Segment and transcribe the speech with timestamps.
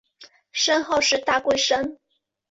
[0.51, 1.95] 山号是大龟山。